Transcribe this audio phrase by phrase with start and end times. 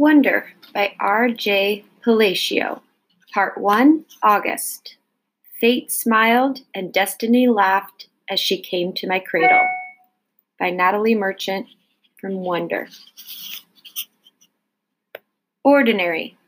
[0.00, 1.84] Wonder by R.J.
[2.02, 2.80] Palacio.
[3.34, 4.96] Part 1 August.
[5.60, 9.68] Fate smiled and destiny laughed as she came to my cradle.
[10.58, 11.66] By Natalie Merchant
[12.18, 12.88] from Wonder.
[15.62, 16.38] Ordinary.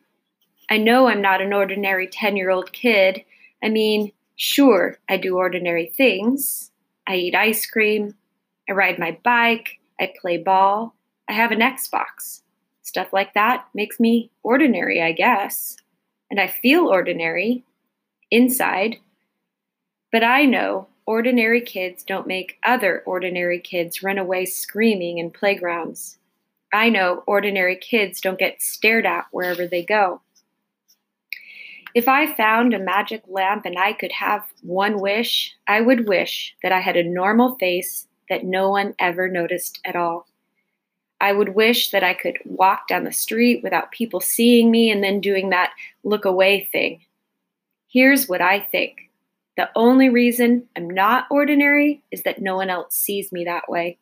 [0.71, 3.23] I know I'm not an ordinary 10 year old kid.
[3.63, 6.71] I mean, sure, I do ordinary things.
[7.07, 8.15] I eat ice cream.
[8.67, 9.79] I ride my bike.
[10.01, 10.95] I play ball.
[11.29, 12.42] I have an Xbox.
[12.93, 15.79] Stuff like that makes me ordinary, I guess.
[16.31, 17.65] And I feel ordinary
[18.31, 18.97] inside.
[20.13, 26.19] But I know ordinary kids don't make other ordinary kids run away screaming in playgrounds.
[26.71, 30.21] I know ordinary kids don't get stared at wherever they go.
[31.95, 36.55] If I found a magic lamp and I could have one wish, I would wish
[36.63, 40.27] that I had a normal face that no one ever noticed at all.
[41.23, 45.05] I would wish that I could walk down the street without people seeing me and
[45.05, 45.71] then doing that
[46.03, 47.01] look away thing.
[47.87, 49.09] Here's what I think
[49.57, 53.99] the only reason I'm not ordinary is that no one else sees me that way.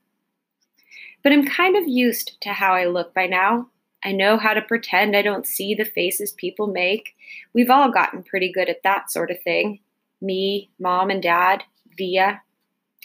[1.23, 3.69] But I'm kind of used to how I look by now.
[4.03, 7.15] I know how to pretend I don't see the faces people make.
[7.53, 9.81] We've all gotten pretty good at that sort of thing.
[10.23, 11.65] Me, mom, and dad,
[11.99, 12.41] Via.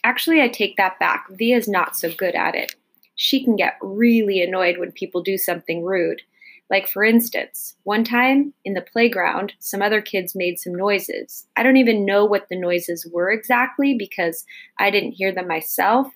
[0.06, 1.26] Actually, I take that back.
[1.32, 2.76] Via's not so good at it
[3.16, 6.22] she can get really annoyed when people do something rude.
[6.70, 11.46] Like, for instance, one time in the playground, some other kids made some noises.
[11.56, 14.46] I don't even know what the noises were exactly because
[14.80, 16.08] I didn't hear them myself,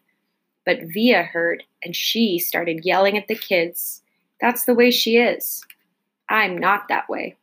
[0.66, 4.02] but Via heard and she started yelling at the kids.
[4.42, 5.64] That's the way she is.
[6.30, 7.36] I'm not that way.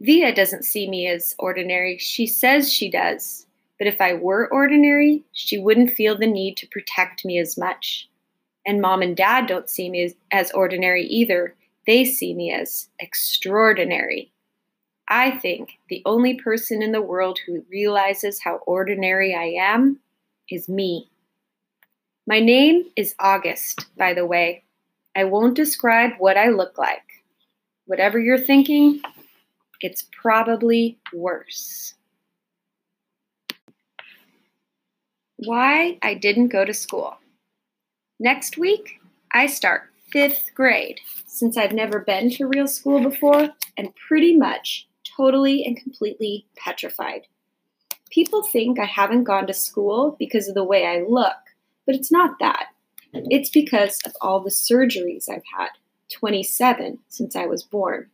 [0.00, 1.98] Via doesn't see me as ordinary.
[1.98, 3.46] She says she does,
[3.78, 8.08] but if I were ordinary, she wouldn't feel the need to protect me as much.
[8.66, 11.54] And mom and dad don't see me as, as ordinary either.
[11.86, 14.32] They see me as extraordinary.
[15.08, 20.00] I think the only person in the world who realizes how ordinary I am
[20.50, 21.08] is me.
[22.26, 24.64] My name is August, by the way.
[25.16, 27.02] I won't describe what I look like.
[27.86, 29.00] Whatever you're thinking,
[29.80, 31.94] it's probably worse.
[35.40, 37.16] Why I didn't go to school.
[38.18, 39.00] Next week,
[39.32, 44.88] I start fifth grade since I've never been to real school before and pretty much
[45.16, 47.28] totally and completely petrified.
[48.10, 51.36] People think I haven't gone to school because of the way I look,
[51.86, 52.70] but it's not that.
[53.12, 55.68] It's because of all the surgeries I've had
[56.10, 58.10] 27 since I was born.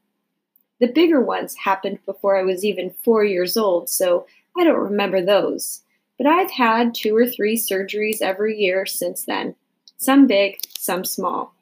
[0.79, 4.27] The bigger ones happened before I was even four years old, so
[4.59, 5.81] I don't remember those.
[6.19, 9.57] But I've had two or three surgeries every year since then,
[9.97, 11.55] some big, some small.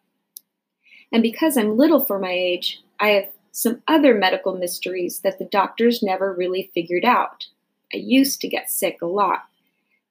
[1.12, 5.44] And because I'm little for my age, I have some other medical mysteries that the
[5.44, 7.46] doctors never really figured out.
[7.92, 9.44] I used to get sick a lot.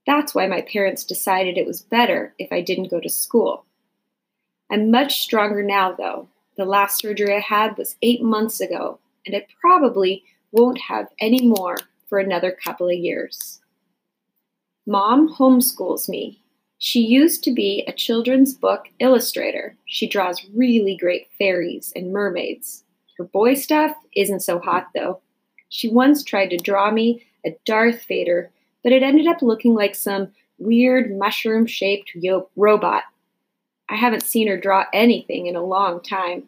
[0.05, 3.65] That's why my parents decided it was better if I didn't go to school.
[4.71, 6.29] I'm much stronger now, though.
[6.57, 11.47] The last surgery I had was eight months ago, and I probably won't have any
[11.47, 11.77] more
[12.07, 13.60] for another couple of years.
[14.87, 16.41] Mom homeschools me.
[16.79, 19.75] She used to be a children's book illustrator.
[19.85, 22.83] She draws really great fairies and mermaids.
[23.17, 25.21] Her boy stuff isn't so hot though.
[25.69, 28.49] She once tried to draw me a Darth Vader,
[28.83, 32.15] but it ended up looking like some weird mushroom shaped
[32.55, 33.03] robot.
[33.87, 36.45] I haven't seen her draw anything in a long time.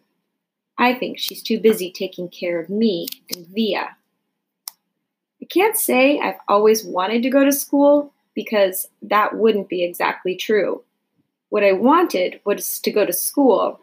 [0.78, 3.96] I think she's too busy taking care of me and Via.
[5.42, 10.36] I can't say I've always wanted to go to school, because that wouldn't be exactly
[10.36, 10.84] true.
[11.50, 13.80] What I wanted was to go to school,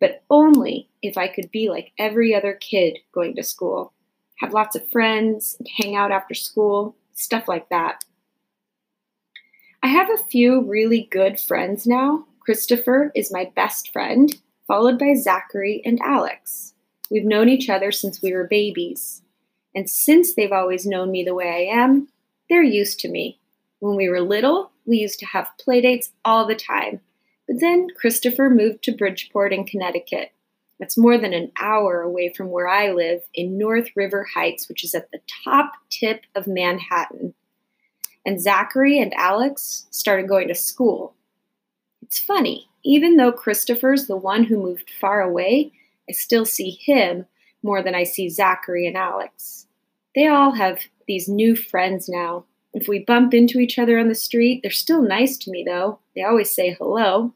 [0.00, 3.92] but only if I could be like every other kid going to school,
[4.40, 8.04] have lots of friends, hang out after school, stuff like that.
[9.82, 12.26] I have a few really good friends now.
[12.40, 14.34] Christopher is my best friend,
[14.66, 16.74] followed by Zachary and Alex.
[17.10, 19.22] We've known each other since we were babies.
[19.74, 22.08] And since they've always known me the way I am,
[22.48, 23.38] they're used to me
[23.84, 27.00] when we were little, we used to have playdates all the time.
[27.46, 30.32] But then Christopher moved to Bridgeport in Connecticut.
[30.80, 34.84] That's more than an hour away from where I live in North River Heights, which
[34.84, 37.34] is at the top tip of Manhattan.
[38.24, 41.14] And Zachary and Alex started going to school.
[42.00, 45.72] It's funny, even though Christopher's the one who moved far away,
[46.08, 47.26] I still see him
[47.62, 49.66] more than I see Zachary and Alex.
[50.14, 54.14] They all have these new friends now, if we bump into each other on the
[54.16, 56.00] street, they're still nice to me, though.
[56.14, 57.32] They always say hello.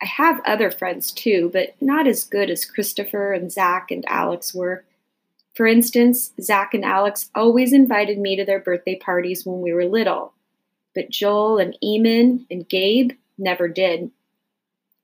[0.00, 4.54] I have other friends too, but not as good as Christopher and Zach and Alex
[4.54, 4.84] were.
[5.54, 9.84] For instance, Zach and Alex always invited me to their birthday parties when we were
[9.84, 10.32] little,
[10.94, 14.10] but Joel and Eamon and Gabe never did.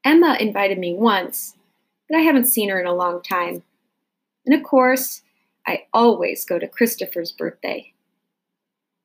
[0.05, 1.55] Emma invited me once,
[2.09, 3.63] but I haven't seen her in a long time.
[4.47, 5.23] And of course,
[5.67, 7.93] I always go to Christopher's birthday.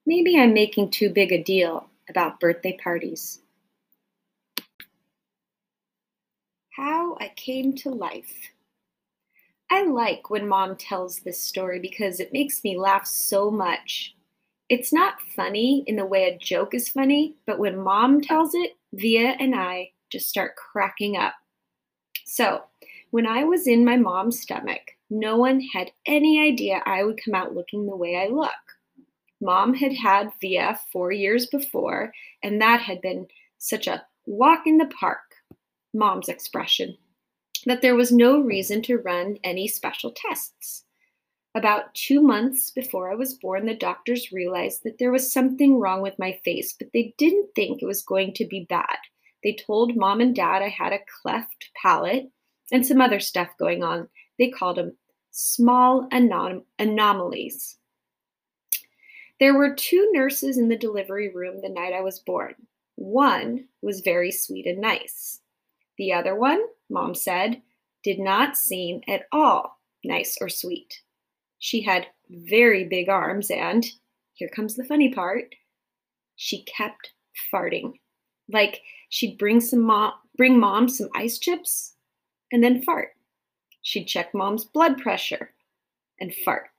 [0.06, 3.40] Maybe I'm making too big a deal about birthday parties.
[6.76, 8.50] How I Came to Life.
[9.72, 14.14] I like when mom tells this story because it makes me laugh so much.
[14.68, 18.72] It's not funny in the way a joke is funny, but when mom tells it,
[18.94, 21.34] Via and I just start cracking up.
[22.26, 22.64] So,
[23.12, 27.36] when I was in my mom's stomach, no one had any idea I would come
[27.36, 28.52] out looking the way I look.
[29.44, 34.78] Mom had had Via four years before, and that had been such a walk in
[34.78, 35.20] the park
[35.94, 36.98] mom's expression,
[37.66, 40.86] that there was no reason to run any special tests.
[41.56, 46.02] About two months before I was born, the doctors realized that there was something wrong
[46.02, 48.98] with my face, but they didn't think it was going to be bad.
[49.44, 52.32] They told mom and dad I had a cleft palate
[52.72, 54.08] and some other stuff going on.
[54.40, 54.98] They called them
[55.32, 57.78] small anom- anomalies.
[59.44, 62.56] There were two nurses in the delivery room the night I was born.
[62.96, 65.42] One was very sweet and nice.
[65.98, 67.62] The other one, mom said,
[68.06, 71.02] did not seem at all nice or sweet.
[71.60, 73.86] She had very big arms, and
[74.32, 75.54] here comes the funny part
[76.38, 77.12] she kept
[77.54, 77.96] farting.
[78.48, 78.80] Like
[79.10, 81.96] she'd bring some mom, bring mom some ice chips
[82.50, 83.10] and then fart.
[83.82, 85.52] She'd check mom's blood pressure
[86.18, 86.70] and fart.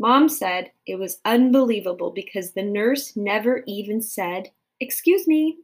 [0.00, 4.50] Mom said it was unbelievable because the nurse never even said,
[4.80, 5.58] Excuse me,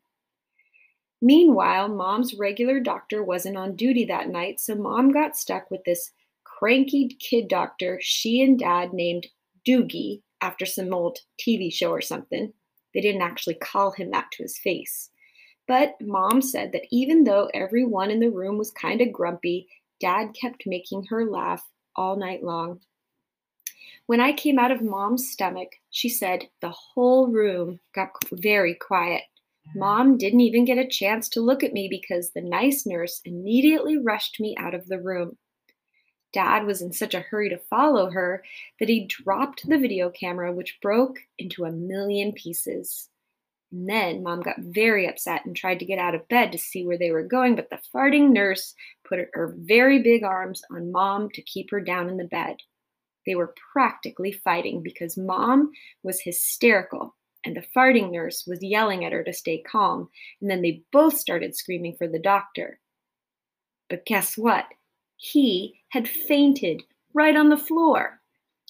[1.23, 6.13] Meanwhile, mom's regular doctor wasn't on duty that night, so mom got stuck with this
[6.45, 9.27] cranky kid doctor she and dad named
[9.67, 12.53] Doogie after some old TV show or something.
[12.93, 15.11] They didn't actually call him that to his face.
[15.67, 19.67] But mom said that even though everyone in the room was kind of grumpy,
[19.99, 21.65] dad kept making her laugh
[21.97, 22.81] all night long.
[24.07, 29.23] When I came out of mom's stomach, she said the whole room got very quiet.
[29.75, 33.97] Mom didn't even get a chance to look at me because the nice nurse immediately
[33.97, 35.37] rushed me out of the room.
[36.33, 38.45] Dad was in such a hurry to follow her
[38.79, 43.09] that he dropped the video camera, which broke into a million pieces.
[43.73, 46.87] And then mom got very upset and tried to get out of bed to see
[46.87, 48.75] where they were going, but the farting nurse
[49.09, 52.57] put her very big arms on mom to keep her down in the bed.
[53.27, 57.15] They were practically fighting because mom was hysterical
[57.47, 60.09] and the farting nurse was yelling at her to stay calm,
[60.41, 62.81] and then they both started screaming for the doctor.
[63.89, 64.65] But guess what?
[65.17, 66.83] He had fainted
[67.15, 68.21] right on the floor.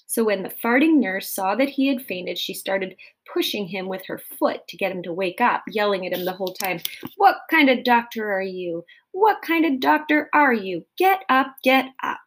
[0.06, 2.97] So when the farting nurse saw that he had fainted, she started
[3.32, 6.32] pushing him with her foot to get him to wake up, yelling at him the
[6.32, 6.81] whole time,
[7.17, 8.85] What kind of doctor are you?
[9.12, 10.85] What kind of doctor are you?
[10.97, 12.20] Get up, get up.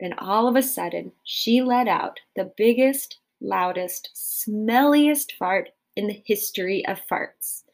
[0.00, 6.22] Then all of a sudden, she let out the biggest, loudest, smelliest fart in the
[6.24, 7.64] history of farts.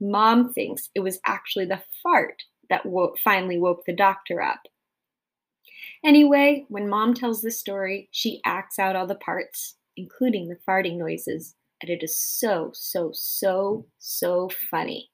[0.00, 4.62] Mom thinks it was actually the fart that wo- finally woke the doctor up.
[6.04, 10.98] Anyway, when mom tells this story, she acts out all the parts, including the farting
[10.98, 15.11] noises, and it is so, so, so, so funny.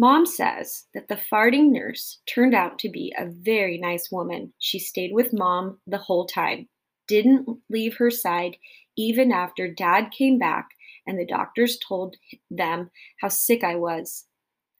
[0.00, 4.52] Mom says that the farting nurse turned out to be a very nice woman.
[4.58, 6.68] She stayed with mom the whole time,
[7.08, 8.56] didn't leave her side
[8.96, 10.68] even after dad came back
[11.06, 12.16] and the doctors told
[12.50, 12.90] them
[13.20, 14.26] how sick I was.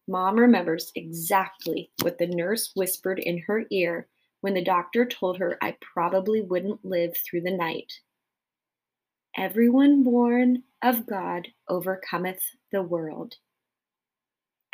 [0.06, 4.08] Mom remembers exactly what the nurse whispered in her ear
[4.40, 7.92] when the doctor told her I probably wouldn't live through the night.
[9.36, 12.40] Everyone born of God overcometh
[12.72, 13.34] the world.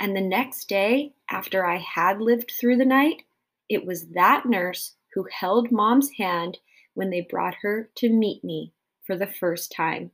[0.01, 3.23] And the next day, after I had lived through the night,
[3.69, 6.59] it was that nurse who held mom's hand
[6.95, 8.73] when they brought her to meet me
[9.07, 10.11] for the first time.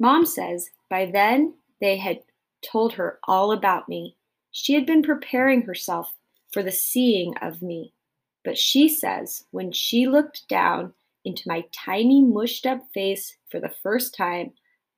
[0.00, 2.20] Mom says by then they had
[2.62, 4.16] told her all about me.
[4.50, 6.14] She had been preparing herself
[6.52, 7.92] for the seeing of me.
[8.44, 13.74] But she says when she looked down into my tiny, mushed up face for the
[13.82, 14.52] first time,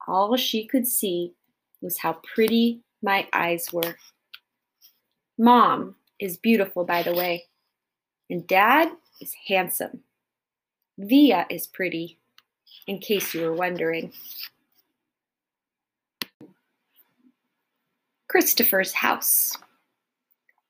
[0.06, 1.34] all she could see
[1.80, 3.96] was how pretty my eyes were.
[5.38, 7.44] Mom is beautiful, by the way,
[8.28, 8.90] and Dad
[9.20, 10.00] is handsome.
[10.98, 12.18] Via is pretty,
[12.86, 14.12] in case you were wondering.
[18.28, 19.56] Christopher's house.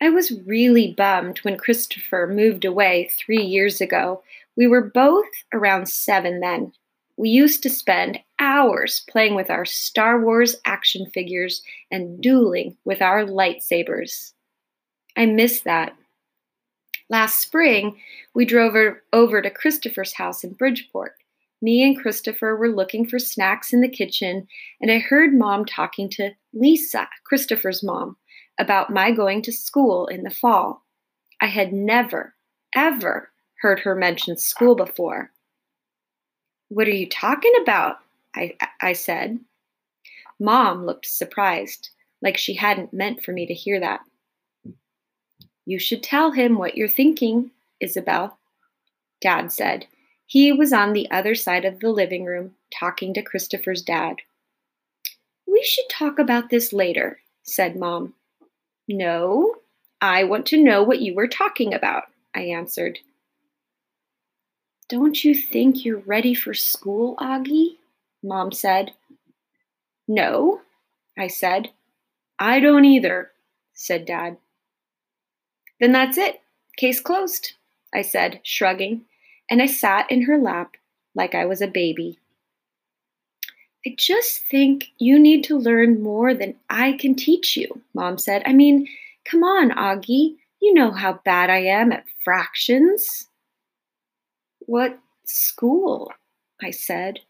[0.01, 4.23] I was really bummed when Christopher moved away three years ago.
[4.57, 6.73] We were both around seven then.
[7.19, 13.01] We used to spend hours playing with our Star Wars action figures and dueling with
[13.03, 14.33] our lightsabers.
[15.17, 15.95] I miss that.
[17.11, 18.01] Last spring,
[18.35, 18.75] we drove
[19.13, 21.15] over to Christopher's house in Bridgeport.
[21.63, 24.47] Me and Christopher were looking for snacks in the kitchen,
[24.81, 28.17] and I heard mom talking to Lisa, Christopher's mom,
[28.59, 30.87] about my going to school in the fall.
[31.41, 32.35] I had never,
[32.75, 33.31] ever
[33.61, 35.33] heard her mention school before.
[36.69, 37.97] What are you talking about?
[38.35, 39.39] I, I said.
[40.39, 41.91] Mom looked surprised,
[42.23, 44.01] like she hadn't meant for me to hear that.
[45.67, 48.39] You should tell him what you're thinking, Isabel,
[49.21, 49.87] Dad said.
[50.27, 54.17] He was on the other side of the living room talking to Christopher's dad.
[55.47, 58.15] We should talk about this later, said Mom.
[58.89, 59.57] No,
[60.01, 62.99] I want to know what you were talking about, I answered.
[64.89, 67.77] Don't you think you're ready for school, Augie?
[68.23, 68.93] Mom said.
[70.07, 70.61] No,
[71.19, 71.71] I said.
[72.39, 73.31] I don't either,
[73.75, 74.37] said Dad.
[75.81, 76.41] Then that's it.
[76.77, 77.53] Case closed,
[77.95, 79.03] I said, shrugging,
[79.51, 80.77] and I sat in her lap
[81.15, 82.19] like I was a baby.
[83.87, 88.43] I just think you need to learn more than I can teach you, Mom said.
[88.45, 88.87] I mean,
[89.25, 90.37] come on, Augie.
[90.61, 93.27] You know how bad I am at fractions.
[94.61, 96.13] What school?
[96.63, 97.21] I said.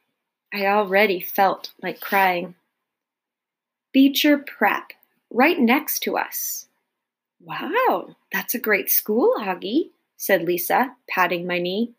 [0.52, 2.54] I already felt like crying.
[3.92, 4.92] Beecher Prep,
[5.30, 6.66] right next to us.
[7.42, 11.92] Wow, that's a great school, Augie, said Lisa, patting my knee.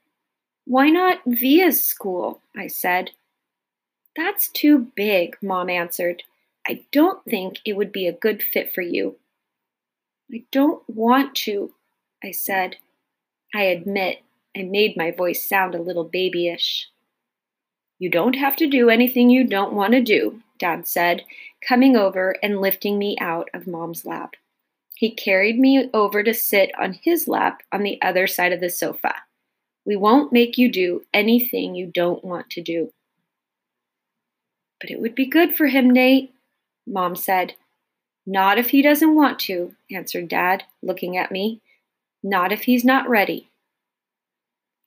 [0.66, 2.42] Why not Via's school?
[2.56, 3.12] I said.
[4.16, 6.24] That's too big, Mom answered.
[6.68, 9.16] I don't think it would be a good fit for you.
[10.32, 11.74] I don't want to,
[12.24, 12.78] I said.
[13.54, 14.22] I admit
[14.56, 16.91] I made my voice sound a little babyish.
[18.02, 21.24] You don't have to do anything you don't want to do, Dad said,
[21.62, 24.34] coming over and lifting me out of Mom's lap.
[24.96, 28.72] He carried me over to sit on his lap on the other side of the
[28.72, 29.14] sofa.
[29.86, 32.92] We won't make you do anything you don't want to do.
[34.80, 36.34] But it would be good for him, Nate,
[36.88, 37.54] Mom said.
[38.26, 41.62] Not if he doesn't want to, answered Dad, looking at me.
[42.24, 43.52] Not if he's not ready.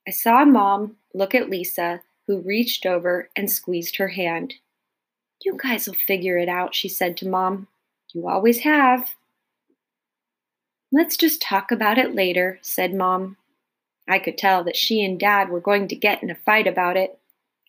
[0.05, 4.55] I saw Mom look at Lisa, who reached over and squeezed her hand.
[5.43, 7.67] You guys will figure it out, she said to Mom.
[8.13, 9.11] You always have.
[10.91, 13.37] Let's just talk about it later, said Mom.
[14.07, 16.95] I could tell that she and Dad were going to get in a fight about
[16.95, 17.17] it.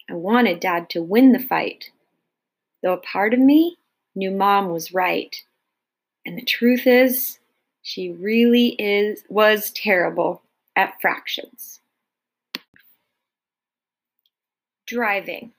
[0.08, 1.90] I wanted Dad to win the fight
[2.86, 3.76] though a part of me
[4.14, 5.42] knew mom was right.
[6.25, 7.40] And the truth is,
[7.82, 10.42] she really is was terrible
[10.76, 11.80] at fractions.
[14.86, 15.52] Driving.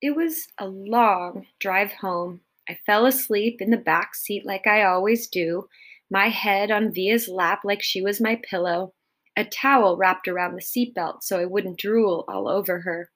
[0.00, 2.40] It was a long drive home.
[2.66, 5.68] I fell asleep in the back seat like I always do,
[6.10, 8.94] my head on Via's lap like she was my pillow,
[9.36, 13.10] a towel wrapped around the seatbelt so I wouldn't drool all over her.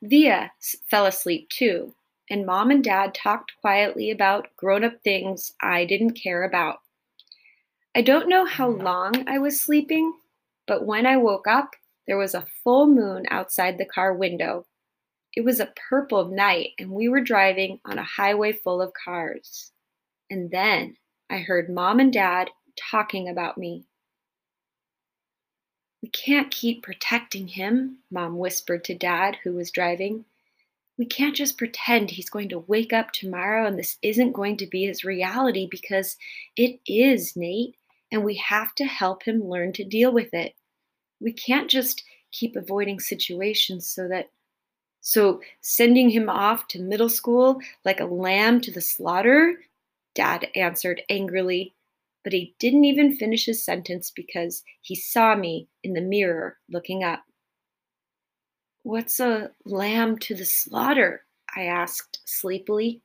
[0.00, 0.52] Via
[0.88, 1.94] fell asleep too,
[2.30, 6.80] and mom and dad talked quietly about grown up things I didn't care about.
[7.94, 10.14] I don't know how long I was sleeping,
[10.66, 14.66] but when I woke up, there was a full moon outside the car window.
[15.34, 19.72] It was a purple night, and we were driving on a highway full of cars.
[20.28, 20.96] And then
[21.30, 23.84] I heard mom and dad talking about me.
[26.02, 30.24] We can't keep protecting him, Mom whispered to Dad, who was driving.
[30.98, 34.66] We can't just pretend he's going to wake up tomorrow and this isn't going to
[34.66, 36.16] be his reality because
[36.56, 37.76] it is, Nate,
[38.10, 40.54] and we have to help him learn to deal with it.
[41.22, 42.02] We can't just
[42.32, 44.30] keep avoiding situations so that
[45.00, 49.60] so sending him off to middle school like a lamb to the slaughter?
[50.14, 51.74] Dad answered angrily
[52.22, 57.02] but he didn't even finish his sentence because he saw me in the mirror looking
[57.02, 57.22] up.
[58.84, 61.24] What's a lamb to the slaughter?
[61.54, 63.00] I asked sleepily.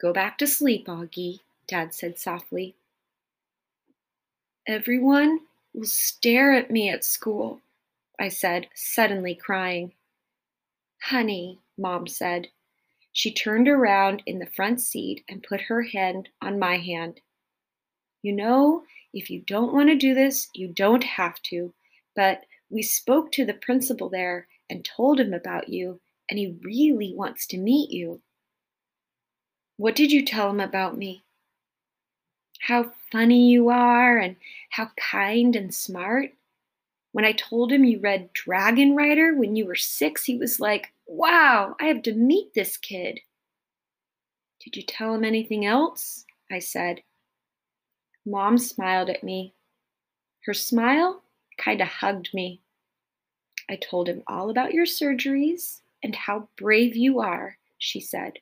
[0.00, 2.74] Go back to sleep, Augie, Dad said softly.
[4.66, 5.40] Everyone
[5.74, 7.60] will stare at me at school,
[8.20, 9.94] I said, suddenly crying.
[11.02, 12.48] Honey, Mom said.
[13.12, 17.20] She turned around in the front seat and put her hand on my hand.
[18.22, 21.74] You know, if you don't want to do this, you don't have to.
[22.14, 26.00] But we spoke to the principal there and told him about you,
[26.30, 28.22] and he really wants to meet you.
[29.76, 31.24] What did you tell him about me?
[32.62, 34.36] How funny you are and
[34.70, 36.30] how kind and smart.
[37.10, 40.92] When I told him you read Dragon Rider when you were six, he was like,
[41.06, 43.20] Wow, I have to meet this kid.
[44.62, 46.24] Did you tell him anything else?
[46.50, 47.02] I said.
[48.24, 49.54] Mom smiled at me.
[50.46, 51.22] Her smile
[51.58, 52.60] kind of hugged me.
[53.68, 58.34] I told him all about your surgeries and how brave you are, she said.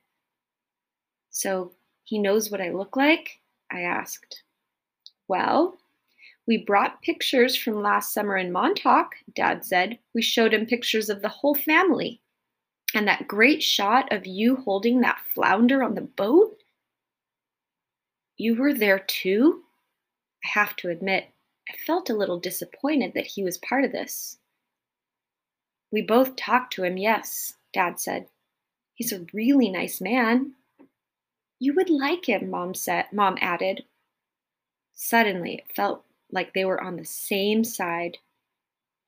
[1.30, 1.72] So
[2.04, 3.39] he knows what I look like?
[3.70, 4.42] I asked.
[5.28, 5.78] Well,
[6.46, 9.98] we brought pictures from last summer in Montauk, Dad said.
[10.14, 12.20] We showed him pictures of the whole family.
[12.94, 16.56] And that great shot of you holding that flounder on the boat?
[18.36, 19.62] You were there too?
[20.44, 21.28] I have to admit,
[21.68, 24.38] I felt a little disappointed that he was part of this.
[25.92, 28.26] We both talked to him, yes, Dad said.
[28.94, 30.54] He's a really nice man.
[31.60, 33.84] You would like him, Mom said, Mom added.
[34.94, 38.16] Suddenly, it felt like they were on the same side.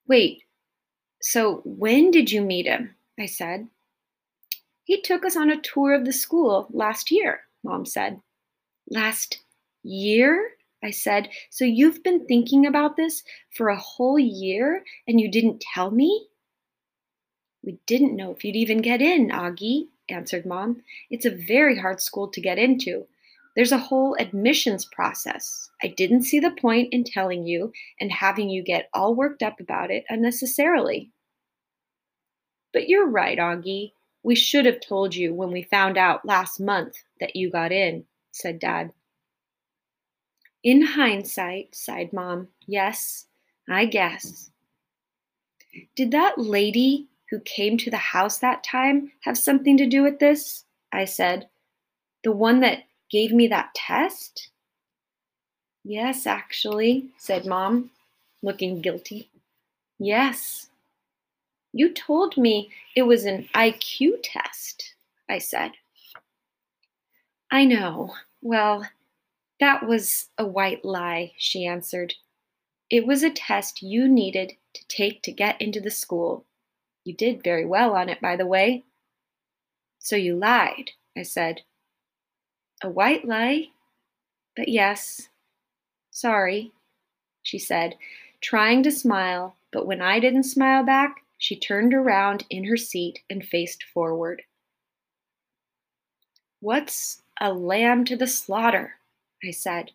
[0.07, 0.45] Wait,
[1.23, 2.95] so when did you meet him?
[3.19, 3.69] I said.
[4.85, 8.21] He took us on a tour of the school last year, Mom said.
[8.91, 9.39] Last
[9.83, 10.51] year?
[10.85, 11.29] I said.
[11.51, 13.23] So you've been thinking about this
[13.57, 16.27] for a whole year and you didn't tell me?
[17.63, 20.83] We didn't know if you'd even get in, Augie, answered Mom.
[21.11, 23.07] It's a very hard school to get into.
[23.57, 25.71] There's a whole admissions process.
[25.83, 29.61] I didn't see the point in telling you and having you get all worked up
[29.61, 31.11] about it unnecessarily.
[32.73, 33.93] But you're right, Augie.
[34.23, 38.05] We should have told you when we found out last month that you got in,
[38.31, 38.93] said Dad.
[40.63, 43.27] In hindsight, sighed Mom, yes,
[43.69, 44.51] I guess.
[45.97, 50.19] Did that lady who came to the house that time have something to do with
[50.19, 50.67] this?
[50.93, 51.49] I said.
[52.25, 54.51] The one that gave me that test?
[55.83, 57.91] Yes, actually, said Mom,
[58.43, 59.31] looking guilty.
[59.99, 60.69] Yes.
[61.73, 64.95] You told me it was an IQ test,
[65.27, 65.71] I said.
[67.51, 68.13] I know.
[68.43, 68.87] Well,
[69.59, 72.13] that was a white lie, she answered.
[72.91, 76.45] It was a test you needed to take to get into the school.
[77.05, 78.85] You did very well on it, by the way.
[79.99, 81.63] So you lied, I said.
[82.83, 83.69] A white lie?
[84.57, 85.29] But yes.
[86.11, 86.73] Sorry,
[87.43, 87.97] she said,
[88.41, 93.21] trying to smile, but when I didn't smile back, she turned around in her seat
[93.31, 94.43] and faced forward.
[96.61, 98.95] What's a lamb to the slaughter?
[99.45, 99.91] I said.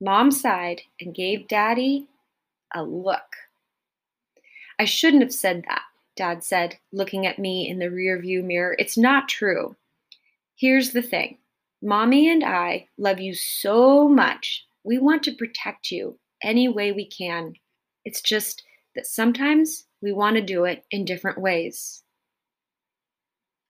[0.00, 2.06] Mom sighed and gave Daddy
[2.74, 3.36] a look.
[4.78, 5.82] I shouldn't have said that.
[6.20, 8.76] Dad said, looking at me in the rearview mirror.
[8.78, 9.74] It's not true.
[10.54, 11.38] Here's the thing
[11.82, 14.66] Mommy and I love you so much.
[14.84, 17.54] We want to protect you any way we can.
[18.04, 18.62] It's just
[18.94, 22.02] that sometimes we want to do it in different ways.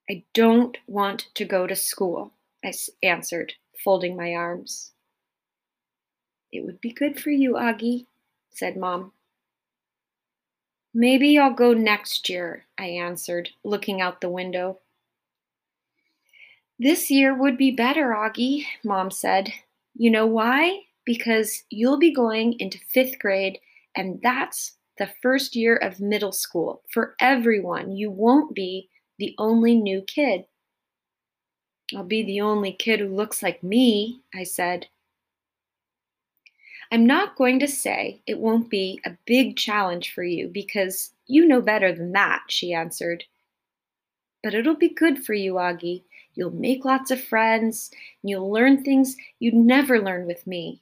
[0.09, 2.33] I don't want to go to school,
[2.65, 4.91] I answered, folding my arms.
[6.51, 8.07] It would be good for you, Augie,
[8.49, 9.13] said Mom.
[10.93, 14.79] Maybe I'll go next year, I answered, looking out the window.
[16.79, 19.53] This year would be better, Augie, Mom said.
[19.95, 20.81] You know why?
[21.05, 23.59] Because you'll be going into fifth grade,
[23.95, 27.91] and that's the first year of middle school for everyone.
[27.91, 30.45] You won't be the only new kid.
[31.95, 34.87] I'll be the only kid who looks like me, I said.
[36.91, 41.47] I'm not going to say it won't be a big challenge for you because you
[41.47, 43.23] know better than that, she answered.
[44.43, 46.03] But it'll be good for you, Augie.
[46.33, 50.81] You'll make lots of friends, and you'll learn things you'd never learn with me.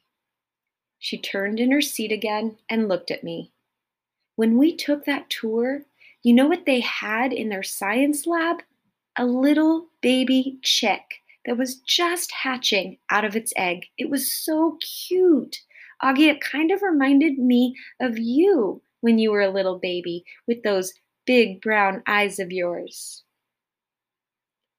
[0.98, 3.52] She turned in her seat again and looked at me.
[4.36, 5.84] When we took that tour,
[6.24, 8.64] you know what they had in their science lab?
[9.16, 13.88] A little baby chick that was just hatching out of its egg.
[13.98, 15.62] It was so cute.
[16.02, 20.64] Augie, it kind of reminded me of you when you were a little baby with
[20.64, 20.94] those
[21.26, 23.24] big brown eyes of yours.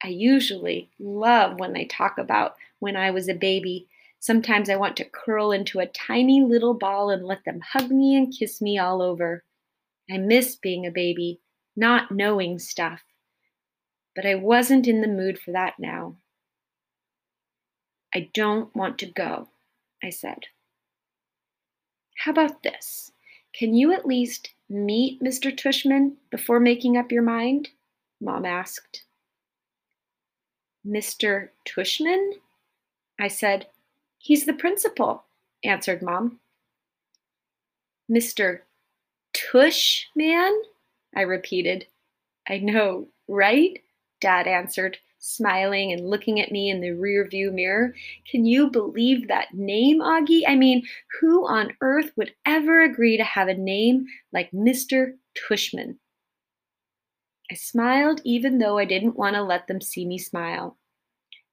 [0.03, 3.87] I usually love when they talk about when I was a baby.
[4.19, 8.17] Sometimes I want to curl into a tiny little ball and let them hug me
[8.17, 9.45] and kiss me all over.
[10.11, 11.41] I miss being a baby,
[11.77, 13.03] not knowing stuff.
[14.17, 16.17] But I wasn't in the mood for that now.
[18.15, 19.49] I don't want to go,
[20.03, 20.47] I said.
[22.21, 23.13] How about this?
[23.55, 25.51] Can you at least meet Mr.
[25.51, 27.71] Tushman before making up your mind?
[28.21, 29.05] Mom asked.
[30.87, 31.49] Mr.
[31.67, 32.33] Tushman?
[33.19, 33.69] I said,
[34.19, 35.25] He's the principal,
[35.65, 36.41] answered Mom.
[38.11, 38.61] Mr.
[39.33, 40.61] Tushman?
[41.17, 41.87] I repeated.
[42.47, 43.83] I know, right?
[44.21, 47.95] Dad answered, smiling and looking at me in the rearview mirror.
[48.29, 50.43] Can you believe that name, Augie?
[50.47, 50.83] I mean,
[51.21, 55.19] who on earth would ever agree to have a name like Mr.
[55.37, 55.99] Tushman?
[57.51, 60.79] I smiled even though I didn't want to let them see me smile.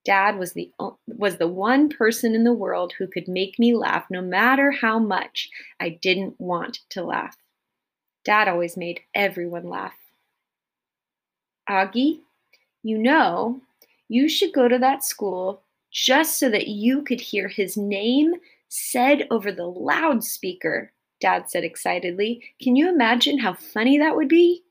[0.05, 0.71] Dad was the
[1.07, 4.99] was the one person in the world who could make me laugh no matter how
[4.99, 5.49] much
[5.81, 7.35] I didn't want to laugh.
[8.23, 9.97] Dad always made everyone laugh.
[11.69, 12.21] Augie,
[12.87, 13.61] you know,
[14.07, 18.33] you should go to that school just so that you could hear his name
[18.69, 22.43] said over the loudspeaker, Dad said excitedly.
[22.61, 24.63] Can you imagine how funny that would be?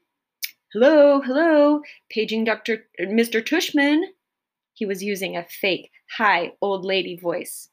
[0.73, 2.85] Hello, hello, paging Dr.
[3.01, 3.43] Mr.
[3.43, 4.03] Tushman.
[4.75, 7.69] He was using a fake, high old lady voice.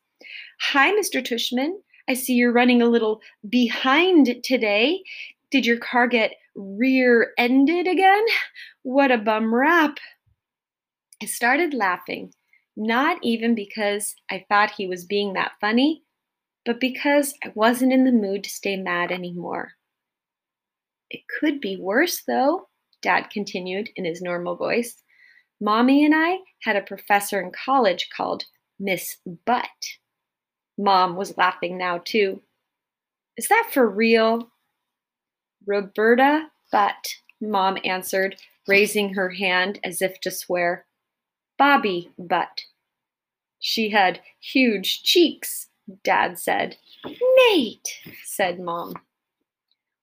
[0.72, 1.22] Hi, Mr.
[1.22, 1.74] Tushman.
[2.08, 5.04] I see you're running a little behind today.
[5.52, 8.26] Did your car get rear ended again?
[8.84, 10.00] What a bum rap.
[11.24, 12.34] I started laughing,
[12.76, 16.04] not even because I thought he was being that funny,
[16.66, 19.72] but because I wasn't in the mood to stay mad anymore.
[21.10, 22.68] It could be worse, though.
[23.02, 25.02] Dad continued in his normal voice.
[25.62, 28.44] Mommy and I had a professor in college called
[28.78, 29.70] Miss Butt.
[30.78, 32.42] Mom was laughing now, too.
[33.38, 34.52] Is that for real?
[35.66, 38.36] Roberta Butt, Mom answered,
[38.68, 40.86] raising her hand as if to swear.
[41.58, 42.62] Bobby Butt.
[43.60, 45.68] She had huge cheeks,
[46.04, 46.78] Dad said.
[47.50, 48.94] Nate, said Mom.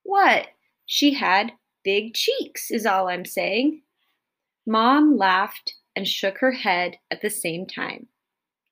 [0.02, 0.48] What?
[0.86, 1.52] She had
[1.84, 3.82] big cheeks, is all I'm saying.
[4.66, 8.06] Mom laughed and shook her head at the same time.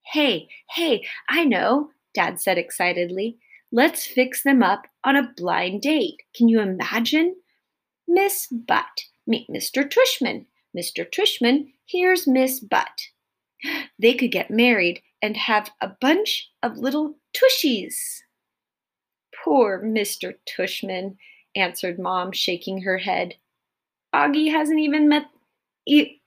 [0.03, 3.37] Hey, hey, I know, Dad said excitedly.
[3.71, 6.23] Let's fix them up on a blind date.
[6.35, 7.37] Can you imagine?
[8.07, 9.87] Miss Butt, meet Mr.
[9.87, 10.47] Tushman.
[10.77, 11.07] Mr.
[11.07, 13.09] Tushman, here's Miss Butt.
[13.99, 18.21] They could get married and have a bunch of little tushies.
[19.45, 20.35] Poor Mr.
[20.47, 21.17] Tushman,
[21.57, 23.35] answered Mom, shaking her head.
[24.15, 25.27] Augie hasn't even met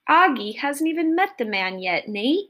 [0.10, 2.50] Augie hasn't even met the man yet, Nate.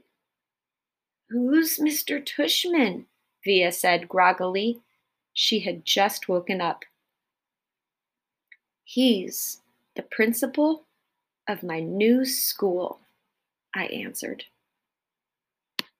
[1.28, 2.24] Who's Mr.
[2.24, 3.04] Tushman?
[3.44, 4.80] Via said groggily.
[5.32, 6.84] She had just woken up.
[8.84, 9.60] He's
[9.94, 10.84] the principal
[11.48, 13.00] of my new school,
[13.74, 14.44] I answered.